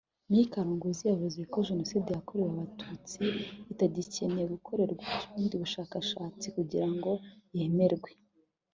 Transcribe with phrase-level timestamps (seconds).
[0.29, 3.21] Me Karongozi yavuze ko Jenoside yakorewe Abatutsi
[3.71, 7.11] itagikeneye gukorerwa ubundi bushakashatsi kugira ngo
[7.57, 8.09] yemerwe